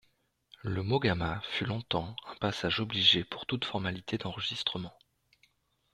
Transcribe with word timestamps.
Le 0.63 0.81
Mogamma 0.81 1.41
fut 1.51 1.65
longtemps 1.65 2.15
un 2.27 2.33
passage 2.37 2.79
obligé 2.79 3.23
pour 3.23 3.45
toute 3.45 3.65
formalité 3.65 4.17
d'enregistrement. 4.17 4.97